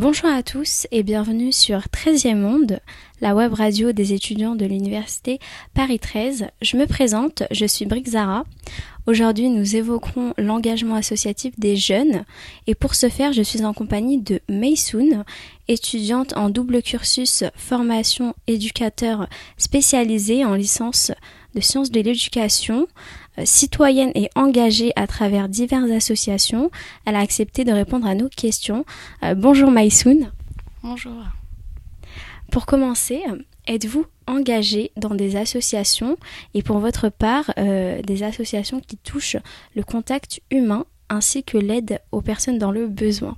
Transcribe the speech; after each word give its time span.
Bonjour 0.00 0.30
à 0.30 0.42
tous 0.42 0.86
et 0.92 1.02
bienvenue 1.02 1.52
sur 1.52 1.80
13e 1.80 2.36
Monde, 2.36 2.80
la 3.20 3.34
web 3.34 3.52
radio 3.52 3.92
des 3.92 4.14
étudiants 4.14 4.56
de 4.56 4.64
l'université 4.64 5.40
Paris 5.74 5.98
13. 5.98 6.46
Je 6.62 6.78
me 6.78 6.86
présente, 6.86 7.42
je 7.50 7.66
suis 7.66 7.84
Brixara. 7.84 8.44
Aujourd'hui, 9.06 9.50
nous 9.50 9.76
évoquerons 9.76 10.32
l'engagement 10.38 10.94
associatif 10.94 11.52
des 11.60 11.76
jeunes 11.76 12.24
et 12.66 12.74
pour 12.74 12.94
ce 12.94 13.10
faire, 13.10 13.34
je 13.34 13.42
suis 13.42 13.62
en 13.62 13.74
compagnie 13.74 14.16
de 14.16 14.40
Maysoun, 14.48 15.22
étudiante 15.68 16.34
en 16.34 16.48
double 16.48 16.80
cursus 16.80 17.44
formation 17.54 18.34
éducateur 18.46 19.28
spécialisée 19.58 20.46
en 20.46 20.54
licence 20.54 21.12
de 21.54 21.60
sciences 21.60 21.90
de 21.90 22.00
l'éducation, 22.00 22.86
citoyenne 23.44 24.12
et 24.14 24.30
engagée 24.34 24.92
à 24.96 25.06
travers 25.06 25.48
diverses 25.48 25.90
associations. 25.90 26.70
Elle 27.04 27.16
a 27.16 27.20
accepté 27.20 27.64
de 27.64 27.72
répondre 27.72 28.06
à 28.06 28.14
nos 28.14 28.28
questions. 28.28 28.84
Euh, 29.22 29.34
bonjour 29.34 29.70
Maïsoun. 29.70 30.30
Bonjour. 30.82 31.12
Pour 32.50 32.66
commencer, 32.66 33.22
êtes-vous 33.66 34.06
engagée 34.26 34.92
dans 34.96 35.14
des 35.14 35.36
associations? 35.36 36.16
Et 36.54 36.62
pour 36.62 36.78
votre 36.78 37.08
part 37.08 37.52
euh, 37.58 38.02
des 38.02 38.22
associations 38.22 38.80
qui 38.80 38.96
touchent 38.96 39.36
le 39.74 39.82
contact 39.82 40.40
humain 40.50 40.84
ainsi 41.08 41.44
que 41.44 41.58
l'aide 41.58 42.00
aux 42.12 42.22
personnes 42.22 42.58
dans 42.58 42.72
le 42.72 42.88
besoin? 42.88 43.36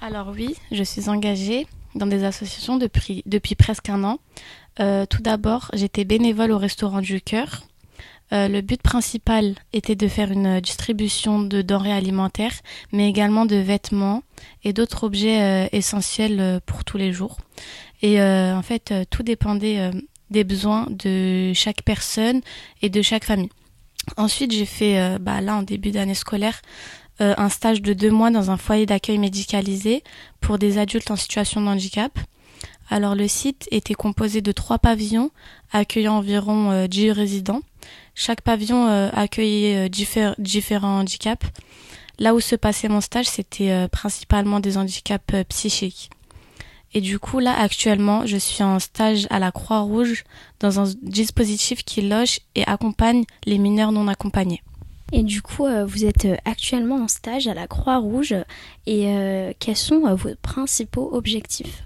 Alors 0.00 0.32
oui, 0.34 0.54
je 0.72 0.82
suis 0.82 1.08
engagée 1.08 1.66
dans 1.94 2.06
des 2.06 2.24
associations 2.24 2.76
depuis, 2.76 3.22
depuis 3.26 3.54
presque 3.54 3.88
un 3.88 4.04
an. 4.04 4.18
tout 4.78 5.22
d'abord, 5.22 5.70
j'étais 5.72 6.04
bénévole 6.04 6.52
au 6.52 6.58
restaurant 6.58 7.00
du 7.00 7.22
cœur 7.22 7.62
euh, 8.32 8.48
le 8.48 8.60
but 8.60 8.82
principal 8.82 9.54
était 9.72 9.94
de 9.94 10.08
faire 10.08 10.32
une 10.32 10.60
distribution 10.60 11.40
de 11.40 11.62
denrées 11.62 11.92
alimentaires, 11.92 12.54
mais 12.92 13.08
également 13.08 13.46
de 13.46 13.56
vêtements 13.56 14.22
et 14.64 14.72
d'autres 14.72 15.04
objets 15.04 15.42
euh, 15.42 15.68
essentiels 15.72 16.40
euh, 16.40 16.60
pour 16.64 16.84
tous 16.84 16.98
les 16.98 17.12
jours. 17.12 17.38
Et 18.02 18.20
en 18.20 18.62
fait, 18.62 18.92
tout 19.08 19.22
dépendait 19.22 19.90
des 20.30 20.44
besoins 20.44 20.86
de 20.90 21.52
chaque 21.54 21.82
personne 21.82 22.42
et 22.82 22.90
de 22.90 23.00
chaque 23.00 23.24
famille. 23.24 23.48
Ensuite, 24.18 24.52
j'ai 24.52 24.66
fait, 24.66 25.18
bah, 25.18 25.40
là, 25.40 25.56
en 25.56 25.62
début 25.62 25.92
d'année 25.92 26.14
scolaire, 26.14 26.60
un 27.20 27.48
stage 27.48 27.80
de 27.80 27.94
deux 27.94 28.10
mois 28.10 28.30
dans 28.30 28.50
un 28.50 28.58
foyer 28.58 28.84
d'accueil 28.84 29.16
médicalisé 29.16 30.04
pour 30.42 30.58
des 30.58 30.76
adultes 30.76 31.10
en 31.10 31.16
situation 31.16 31.62
de 31.62 31.68
handicap. 31.68 32.12
Alors, 32.88 33.14
le 33.14 33.26
site 33.28 33.68
était 33.70 33.94
composé 33.94 34.40
de 34.40 34.52
trois 34.52 34.78
pavillons 34.78 35.30
accueillant 35.72 36.18
environ 36.18 36.86
10 36.86 37.10
résidents. 37.12 37.62
Chaque 38.14 38.40
pavillon 38.40 38.88
euh, 38.88 39.10
accueillait 39.12 39.88
euh, 39.88 40.32
différents 40.38 41.00
handicaps. 41.00 41.46
Là 42.18 42.34
où 42.34 42.40
se 42.40 42.56
passait 42.56 42.88
mon 42.88 43.02
stage, 43.02 43.26
c'était 43.26 43.70
euh, 43.70 43.88
principalement 43.88 44.58
des 44.58 44.78
handicaps 44.78 45.34
psychiques. 45.50 46.10
Et 46.94 47.02
du 47.02 47.18
coup, 47.18 47.40
là, 47.40 47.54
actuellement, 47.58 48.24
je 48.24 48.38
suis 48.38 48.62
en 48.62 48.78
stage 48.78 49.26
à 49.28 49.38
la 49.38 49.52
Croix-Rouge 49.52 50.24
dans 50.60 50.80
un 50.80 50.90
dispositif 51.02 51.84
qui 51.84 52.00
loge 52.00 52.40
et 52.54 52.66
accompagne 52.66 53.24
les 53.44 53.58
mineurs 53.58 53.92
non 53.92 54.08
accompagnés. 54.08 54.62
Et 55.12 55.22
du 55.22 55.42
coup, 55.42 55.66
vous 55.86 56.04
êtes 56.06 56.26
actuellement 56.46 56.96
en 56.96 57.08
stage 57.08 57.48
à 57.48 57.54
la 57.54 57.66
Croix-Rouge 57.66 58.34
et 58.86 59.54
quels 59.58 59.76
sont 59.76 60.14
vos 60.14 60.34
principaux 60.40 61.10
objectifs? 61.12 61.85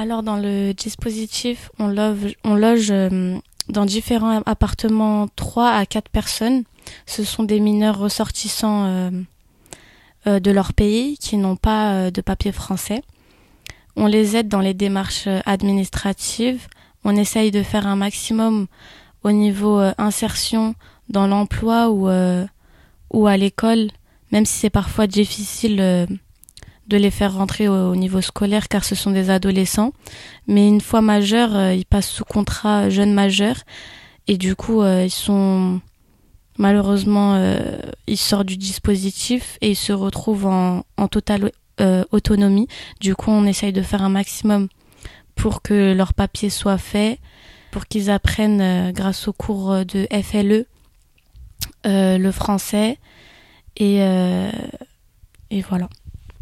Alors, 0.00 0.22
dans 0.22 0.36
le 0.36 0.74
dispositif, 0.74 1.72
on 1.80 1.88
loge, 1.88 2.36
loge 2.44 2.92
dans 3.68 3.84
différents 3.84 4.42
appartements 4.46 5.26
3 5.34 5.70
à 5.70 5.86
4 5.86 6.08
personnes. 6.08 6.62
Ce 7.04 7.24
sont 7.24 7.42
des 7.42 7.58
mineurs 7.58 7.98
ressortissants 7.98 8.84
euh, 8.84 9.10
euh, 10.28 10.38
de 10.38 10.52
leur 10.52 10.72
pays 10.72 11.18
qui 11.18 11.36
n'ont 11.36 11.56
pas 11.56 11.94
euh, 11.94 12.10
de 12.12 12.20
papier 12.20 12.52
français. 12.52 13.02
On 13.96 14.06
les 14.06 14.36
aide 14.36 14.46
dans 14.46 14.60
les 14.60 14.72
démarches 14.72 15.26
administratives. 15.46 16.68
On 17.02 17.16
essaye 17.16 17.50
de 17.50 17.64
faire 17.64 17.88
un 17.88 17.96
maximum 17.96 18.68
au 19.24 19.32
niveau 19.32 19.80
insertion 19.98 20.76
dans 21.08 21.26
l'emploi 21.26 21.90
ou 21.90 22.06
à 23.26 23.36
l'école, 23.36 23.88
même 24.30 24.46
si 24.46 24.60
c'est 24.60 24.70
parfois 24.70 25.08
difficile 25.08 26.06
de 26.88 26.96
les 26.96 27.10
faire 27.10 27.34
rentrer 27.34 27.68
au, 27.68 27.94
niveau 27.94 28.20
scolaire 28.20 28.68
car 28.68 28.84
ce 28.84 28.94
sont 28.94 29.10
des 29.10 29.30
adolescents. 29.30 29.92
Mais 30.46 30.66
une 30.66 30.80
fois 30.80 31.02
majeurs, 31.02 31.54
euh, 31.54 31.74
ils 31.74 31.84
passent 31.84 32.08
sous 32.08 32.24
contrat 32.24 32.88
jeune 32.88 33.12
majeur 33.12 33.56
et 34.26 34.38
du 34.38 34.56
coup 34.56 34.82
euh, 34.82 35.04
ils 35.04 35.10
sont 35.10 35.80
malheureusement 36.56 37.34
euh, 37.34 37.78
ils 38.06 38.16
sortent 38.16 38.46
du 38.46 38.56
dispositif 38.56 39.58
et 39.60 39.70
ils 39.70 39.76
se 39.76 39.92
retrouvent 39.92 40.46
en, 40.46 40.84
en 40.96 41.08
totale 41.08 41.52
autonomie. 42.10 42.66
Du 43.00 43.14
coup 43.14 43.30
on 43.30 43.44
essaye 43.44 43.72
de 43.72 43.82
faire 43.82 44.02
un 44.02 44.08
maximum 44.08 44.66
pour 45.36 45.62
que 45.62 45.92
leurs 45.92 46.12
papiers 46.12 46.50
soient 46.50 46.76
faits, 46.76 47.20
pour 47.70 47.86
qu'ils 47.86 48.10
apprennent 48.10 48.90
grâce 48.90 49.28
au 49.28 49.32
cours 49.32 49.84
de 49.84 50.08
FLE 50.10 50.66
le 51.84 52.30
français 52.32 52.98
et, 53.76 53.98
et 55.50 55.60
voilà. 55.62 55.88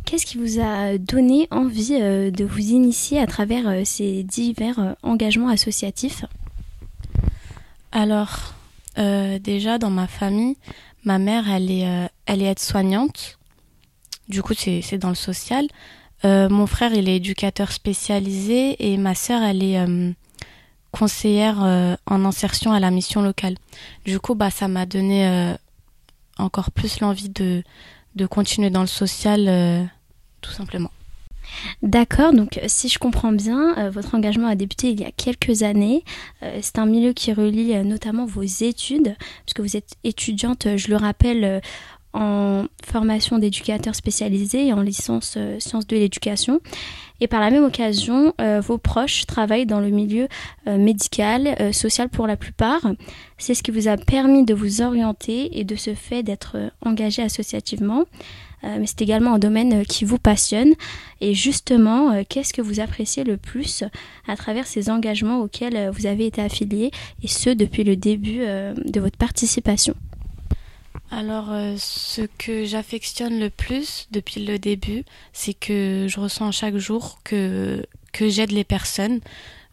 Qu'est-ce 0.07 0.25
qui 0.25 0.39
vous 0.39 0.61
a 0.61 0.99
donné 0.99 1.49
envie 1.51 1.99
euh, 2.01 2.31
de 2.31 2.45
vous 2.45 2.61
initier 2.61 3.19
à 3.19 3.27
travers 3.27 3.67
euh, 3.67 3.83
ces 3.85 4.23
divers 4.23 4.79
euh, 4.79 4.93
engagements 5.03 5.49
associatifs? 5.49 6.25
Alors, 7.91 8.55
déjà 8.97 9.79
dans 9.79 9.91
ma 9.91 10.07
famille, 10.07 10.57
ma 11.05 11.19
mère, 11.19 11.51
elle 11.51 11.71
est, 11.71 12.11
elle 12.27 12.43
est 12.43 12.47
aide-soignante. 12.47 13.39
Du 14.29 14.43
coup, 14.43 14.55
c'est 14.55 14.99
dans 14.99 15.09
le 15.09 15.15
social. 15.15 15.67
mon 16.25 16.67
frère, 16.67 16.93
il 16.93 17.09
est 17.09 17.17
éducateur 17.17 17.73
spécialisé 17.73 18.77
et 18.79 18.97
ma 18.97 19.15
sœur, 19.15 19.43
elle 19.43 19.63
est 19.63 19.79
conseillère 20.93 21.61
en 22.07 22.25
insertion 22.25 22.73
à 22.73 22.81
la 22.81 22.91
mission 22.91 23.23
locale. 23.23 23.57
Du 24.05 24.19
coup, 24.19 24.35
bah, 24.35 24.51
ça 24.51 24.69
m'a 24.69 24.85
donné 24.85 25.55
encore 26.39 26.71
plus 26.71 27.01
l'envie 27.01 27.31
de, 27.31 27.63
de 28.15 28.27
continuer 28.27 28.71
dans 28.71 28.83
le 28.83 28.87
social 28.87 29.91
simplement. 30.53 30.91
D'accord, 31.83 32.33
donc 32.33 32.61
si 32.67 32.89
je 32.89 32.99
comprends 32.99 33.33
bien, 33.33 33.77
euh, 33.79 33.91
votre 33.91 34.15
engagement 34.15 34.49
a 34.49 34.55
débuté 34.55 34.91
il 34.91 35.01
y 35.01 35.05
a 35.05 35.11
quelques 35.11 35.63
années. 35.63 36.05
Euh, 36.43 36.59
c'est 36.63 36.79
un 36.79 36.87
milieu 36.87 37.13
qui 37.13 37.33
relie 37.33 37.75
euh, 37.75 37.83
notamment 37.83 38.27
vos 38.27 38.43
études, 38.43 39.17
puisque 39.45 39.61
vous 39.61 39.77
êtes 39.77 39.95
étudiante, 40.05 40.67
je 40.77 40.89
le 40.89 40.97
rappelle, 40.97 41.61
en 42.13 42.65
formation 42.83 43.39
d'éducateur 43.39 43.95
spécialisé 43.95 44.69
et 44.69 44.73
en 44.73 44.81
licence 44.81 45.37
sciences 45.59 45.87
de 45.87 45.97
l'éducation. 45.97 46.61
Et 47.21 47.27
par 47.27 47.41
la 47.41 47.51
même 47.51 47.65
occasion, 47.65 48.35
vos 48.61 48.79
proches 48.79 49.27
travaillent 49.27 49.67
dans 49.67 49.81
le 49.81 49.91
milieu 49.91 50.29
médical, 50.67 51.73
social 51.73 52.09
pour 52.09 52.27
la 52.27 52.37
plupart. 52.37 52.81
C'est 53.39 53.55
ce 53.55 53.63
qui 53.63 53.71
vous 53.71 53.89
a 53.89 53.97
permis 53.97 54.45
de 54.45 54.55
vous 54.55 54.83
orienter 54.83 55.59
et 55.59 55.65
de 55.65 55.77
ce 55.77 55.95
fait 55.95 56.23
d'être 56.23 56.57
engagé 56.83 57.23
associativement. 57.23 58.05
Euh, 58.65 58.77
mais 58.81 58.87
c'est 58.87 59.03
également 59.03 59.35
un 59.35 59.39
domaine 59.39 59.81
euh, 59.81 59.85
qui 59.85 60.05
vous 60.05 60.19
passionne. 60.19 60.73
Et 61.21 61.35
justement, 61.35 62.13
euh, 62.13 62.23
qu'est-ce 62.29 62.53
que 62.53 62.63
vous 62.63 62.81
appréciez 62.81 63.25
le 63.25 63.37
plus 63.37 63.85
à 64.27 64.37
travers 64.37 64.67
ces 64.67 64.91
engagements 64.91 65.41
auxquels 65.41 65.91
vous 65.91 66.07
avez 66.07 66.27
été 66.27 66.43
affilié, 66.43 66.91
et 67.23 67.29
ce 67.29 67.51
depuis 67.51 67.85
le 67.85 67.97
début 67.97 68.39
de 68.39 69.01
votre 69.01 69.17
participation? 69.17 69.95
Alors, 71.11 71.49
ce 71.79 72.23
que 72.39 72.65
j'affectionne 72.65 73.39
le 73.39 73.51
plus 73.51 74.09
depuis 74.11 74.45
le 74.45 74.59
début, 74.59 75.05
c'est 75.33 75.55
que 75.55 76.07
je 76.09 76.21
ressens 76.21 76.53
chaque 76.53 76.77
jour 76.77 77.19
que, 77.25 77.85
que 78.13 78.29
j'aide 78.29 78.53
les 78.53 78.65
personnes. 78.65 79.21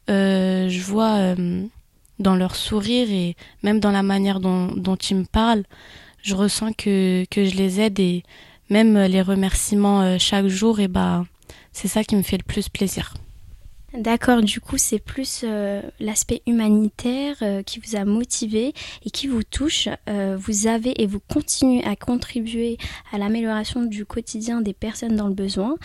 je 0.08 0.82
vois 0.82 1.36
dans 2.20 2.36
leur 2.36 2.56
sourire 2.56 3.10
et 3.12 3.36
même 3.64 3.80
dans 3.80 3.92
la 3.92 4.04
manière 4.04 4.40
dont, 4.40 4.68
dont 4.68 4.96
ils 4.96 5.18
me 5.18 5.26
parlent, 5.26 5.64
je 6.22 6.36
ressens 6.36 6.74
que, 6.74 7.26
que 7.30 7.46
je 7.46 7.56
les 7.56 7.82
aide 7.82 8.00
et 8.00 8.24
même 8.70 8.98
les 8.98 9.22
remerciements 9.22 10.02
euh, 10.02 10.18
chaque 10.20 10.47
jour, 10.47 10.79
et 10.79 10.88
bah, 10.88 11.26
c'est 11.74 11.88
ça 11.88 12.03
qui 12.03 12.16
me 12.16 12.24
fait 12.24 12.38
le 12.38 12.44
plus 12.44 12.70
plaisir. 12.70 13.14
D'accord, 13.93 14.41
du 14.41 14.59
coup 14.59 14.79
c'est 14.79 14.97
plus 14.97 15.41
euh, 15.43 15.84
l'aspect 15.99 16.41
humanitaire 16.47 17.35
euh, 17.43 17.61
qui 17.61 17.79
vous 17.79 17.95
a 17.95 18.05
motivé 18.05 18.73
et 19.05 19.11
qui 19.11 19.28
vous 19.28 19.43
touche. 19.43 19.87
vous 20.07 20.67
avez 20.67 21.01
et 21.01 21.05
vous 21.05 21.19
continuez 21.19 21.84
à 21.84 21.95
contribuer 21.95 22.78
à 23.11 23.19
l'amélioration 23.19 23.84
du 23.84 24.03
quotidien 24.05 24.61
des 24.61 24.73
personnes 24.73 25.16
dans 25.16 25.28
le 25.28 25.35
besoin, 25.35 25.75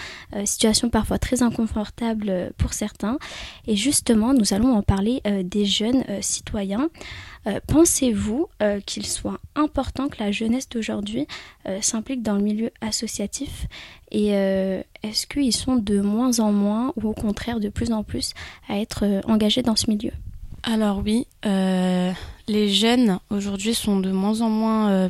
situation 0.45 0.89
parfois 0.89 1.19
très 1.19 1.43
inconfortable 1.43 2.53
pour 2.57 2.73
certains. 2.73 3.19
Et 3.67 3.77
justement, 3.77 4.33
nous 4.33 4.55
allons 4.55 4.75
en 4.75 4.83
parler 4.83 5.21
des 5.45 5.67
jeunes 5.67 6.05
citoyens. 6.21 6.89
Euh, 7.47 7.61
pensez-vous 7.67 8.49
euh, 8.63 8.81
qu'il 8.81 9.07
soit 9.07 9.39
important 9.55 10.09
que 10.09 10.23
la 10.23 10.33
jeunesse 10.33 10.69
d'aujourd'hui 10.69 11.27
euh, 11.67 11.81
s'implique 11.81 12.23
dans 12.23 12.35
le 12.35 12.43
milieu 12.43 12.71
associatif? 12.81 13.67
Et 14.11 14.29
est-ce 14.29 15.27
qu'ils 15.27 15.55
sont 15.55 15.77
de 15.77 16.01
moins 16.01 16.41
en 16.41 16.53
moins 16.53 16.93
ou 16.97 17.09
au 17.09 17.13
contraire 17.13 17.61
de 17.61 17.69
plus 17.69 17.93
en 17.93 18.03
plus 18.03 18.33
à 18.69 18.79
être 18.79 19.05
engagés 19.27 19.63
dans 19.63 19.77
ce 19.77 19.91
milieu? 19.91 20.13
Alors 20.63 21.03
oui, 21.05 21.27
les 21.45 22.69
jeunes 22.69 23.19
aujourd'hui 23.31 23.75
sont 23.75 24.01
de 24.01 24.11
moins 24.11 24.41
en 24.41 24.49
moins 24.51 25.09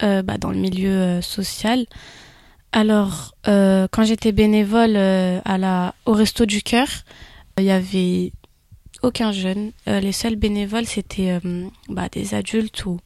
bah, 0.00 0.38
dans 0.38 0.50
le 0.50 0.58
milieu 0.58 1.20
social. 1.22 1.86
Alors, 2.76 3.34
euh, 3.48 3.88
quand 3.90 4.04
j'étais 4.04 4.32
bénévole 4.32 4.96
euh, 4.96 5.40
au 6.04 6.12
Resto 6.12 6.44
du 6.44 6.60
Cœur, 6.60 6.88
il 7.56 7.64
y 7.64 7.70
avait 7.70 8.32
aucun 9.02 9.32
jeune. 9.32 9.72
Euh, 9.88 9.98
les 9.98 10.12
seuls 10.12 10.36
bénévoles, 10.36 10.84
c'était 10.84 11.40
bah, 11.88 12.10
des 12.10 12.34
adultes 12.34 12.84
ou 12.84 12.98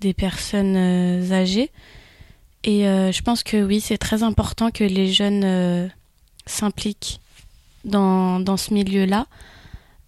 des 0.00 0.12
personnes 0.12 0.76
âgées. 1.32 1.70
Et 2.64 2.82
je 2.82 3.22
pense 3.22 3.42
que 3.42 3.64
oui, 3.64 3.80
c'est 3.80 3.96
très 3.98 4.22
important 4.22 4.70
que 4.70 4.84
les 4.84 5.10
jeunes 5.12 5.90
s'impliquent 6.44 7.20
dans, 7.84 8.38
dans 8.38 8.56
ce 8.58 8.74
milieu-là. 8.74 9.26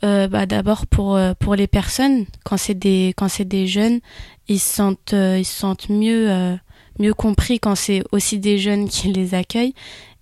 bah, 0.03 0.47
D'abord 0.47 0.87
pour, 0.87 1.19
pour 1.41 1.55
les 1.55 1.67
personnes, 1.67 2.27
quand 2.45 2.59
c'est 2.59 2.75
des, 2.75 3.15
des 3.41 3.67
jeunes, 3.67 4.01
ils 4.49 4.61
se 4.61 4.75
sentent, 4.75 5.13
ils 5.13 5.47
se 5.47 5.59
sentent 5.61 5.89
mieux 5.89 6.59
mieux 6.99 7.15
compris 7.15 7.59
quand 7.59 7.75
c'est 7.75 8.03
aussi 8.13 8.39
des 8.39 8.59
jeunes 8.59 8.89
qui 8.89 9.13
les 9.13 9.35
accueillent 9.35 9.75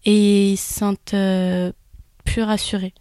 et 0.04 0.52
ils 0.52 0.56
se 0.56 0.74
sentent 0.74 1.14
euh, 1.14 1.72
plus 2.24 2.42
rassurés. 2.42 2.94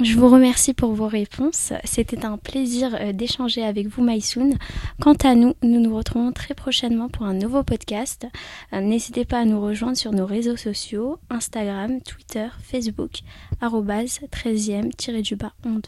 Je 0.00 0.18
vous 0.18 0.28
remercie 0.28 0.74
pour 0.74 0.92
vos 0.92 1.06
réponses. 1.06 1.72
C'était 1.84 2.24
un 2.24 2.36
plaisir 2.36 2.96
euh, 3.00 3.12
d'échanger 3.12 3.64
avec 3.64 3.86
vous, 3.86 4.02
Maïsoun. 4.02 4.58
Quant 5.00 5.14
à 5.22 5.34
nous, 5.34 5.54
nous 5.62 5.80
nous 5.80 5.96
retrouvons 5.96 6.32
très 6.32 6.54
prochainement 6.54 7.08
pour 7.08 7.26
un 7.26 7.34
nouveau 7.34 7.62
podcast. 7.62 8.26
Euh, 8.72 8.80
n'hésitez 8.80 9.24
pas 9.24 9.38
à 9.38 9.44
nous 9.44 9.60
rejoindre 9.60 9.96
sur 9.96 10.12
nos 10.12 10.26
réseaux 10.26 10.56
sociaux 10.56 11.18
Instagram, 11.30 12.00
Twitter, 12.02 12.48
Facebook, 12.62 13.20
13e-onde. 13.62 15.86